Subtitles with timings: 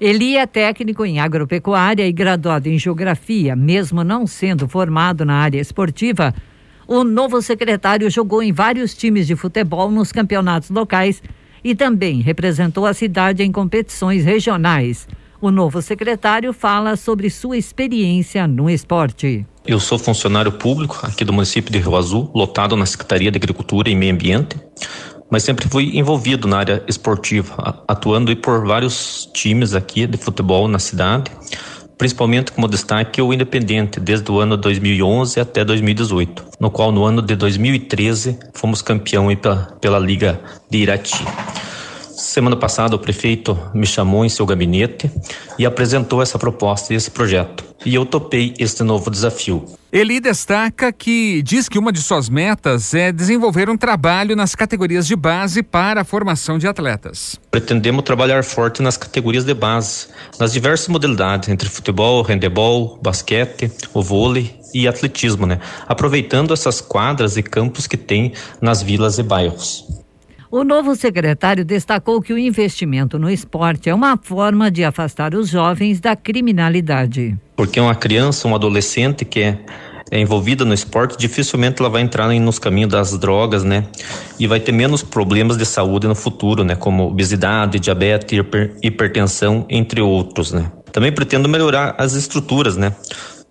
[0.00, 5.60] Eli é técnico em agropecuária e graduado em geografia, mesmo não sendo formado na área
[5.60, 6.32] esportiva.
[6.86, 11.20] O novo secretário jogou em vários times de futebol nos campeonatos locais
[11.64, 15.08] e também representou a cidade em competições regionais.
[15.40, 19.44] O novo secretário fala sobre sua experiência no esporte.
[19.66, 23.90] Eu sou funcionário público aqui do município de Rio Azul, lotado na Secretaria de Agricultura
[23.90, 24.56] e Meio Ambiente
[25.30, 30.78] mas sempre fui envolvido na área esportiva, atuando por vários times aqui de futebol na
[30.78, 31.30] cidade,
[31.96, 37.20] principalmente como destaque o Independente, desde o ano 2011 até 2018, no qual no ano
[37.20, 40.40] de 2013 fomos campeão pela, pela Liga
[40.70, 41.24] de Irati.
[42.18, 45.08] Semana passada o prefeito me chamou em seu gabinete
[45.56, 47.64] e apresentou essa proposta e esse projeto.
[47.86, 49.64] E eu topei este novo desafio.
[49.92, 55.06] Ele destaca que diz que uma de suas metas é desenvolver um trabalho nas categorias
[55.06, 57.38] de base para a formação de atletas.
[57.52, 60.08] Pretendemos trabalhar forte nas categorias de base,
[60.40, 65.60] nas diversas modalidades, entre futebol, handebol, basquete, o vôlei e atletismo, né?
[65.86, 69.86] Aproveitando essas quadras e campos que tem nas vilas e bairros.
[70.50, 75.50] O novo secretário destacou que o investimento no esporte é uma forma de afastar os
[75.50, 77.36] jovens da criminalidade.
[77.54, 79.58] Porque uma criança, um adolescente que é,
[80.10, 83.88] é envolvida no esporte, dificilmente ela vai entrar nos caminhos das drogas, né?
[84.38, 86.74] E vai ter menos problemas de saúde no futuro, né?
[86.74, 90.72] Como obesidade, diabetes, hiper, hipertensão, entre outros, né?
[90.90, 92.96] Também pretendo melhorar as estruturas, né?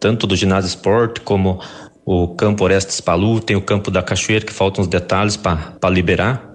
[0.00, 1.60] Tanto do ginásio esporte como
[2.06, 6.47] o campo Orestes Palu, tem o campo da Cachoeira, que faltam os detalhes para liberar.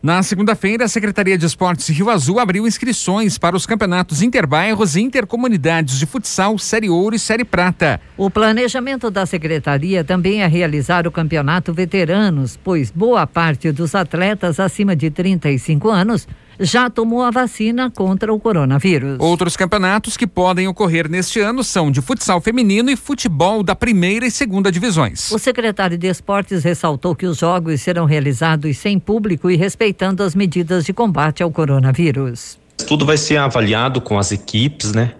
[0.00, 5.00] Na segunda-feira, a Secretaria de Esportes Rio Azul abriu inscrições para os campeonatos interbairros e
[5.00, 8.00] intercomunidades de futsal, Série Ouro e Série Prata.
[8.16, 14.60] O planejamento da Secretaria também é realizar o campeonato veteranos, pois boa parte dos atletas
[14.60, 16.28] acima de 35 anos
[16.58, 19.18] já tomou a vacina contra o coronavírus.
[19.20, 24.26] Outros campeonatos que podem ocorrer neste ano são de futsal feminino e futebol da primeira
[24.26, 25.30] e segunda divisões.
[25.30, 30.34] O secretário de Esportes ressaltou que os jogos serão realizados sem público e respeitando as
[30.34, 32.58] medidas de combate ao coronavírus.
[32.86, 35.12] Tudo vai ser avaliado com as equipes, né?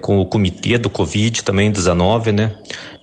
[0.00, 2.54] Com o comitê do Covid também 19, né?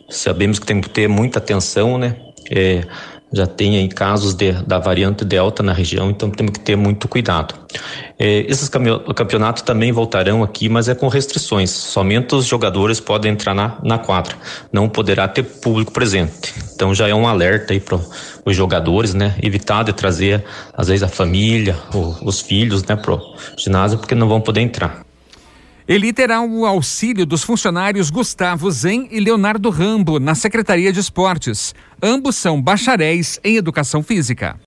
[0.10, 2.16] Sabemos que tem que ter muita atenção, né?
[2.52, 2.84] É,
[3.34, 7.08] já tem aí casos de, da variante Delta na região, então temos que ter muito
[7.08, 7.56] cuidado.
[8.20, 11.72] É, esses campeonatos também voltarão aqui, mas é com restrições.
[11.72, 14.36] Somente os jogadores podem entrar na, na quadra,
[14.72, 16.54] não poderá ter público presente.
[16.76, 18.00] Então já é um alerta aí para
[18.46, 19.36] os jogadores, né?
[19.42, 20.44] Evitar de trazer,
[20.74, 23.20] às vezes, a família, o, os filhos, né, pro
[23.58, 25.04] ginásio, porque não vão poder entrar.
[25.88, 31.76] Ele terá o auxílio dos funcionários Gustavo Zen e Leonardo Rambo na Secretaria de Esportes.
[32.02, 34.58] Ambos são bacharéis em Educação Física.